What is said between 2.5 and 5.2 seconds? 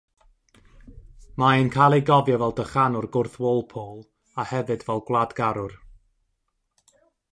dychanwr gwrth-Walpole a hefyd fel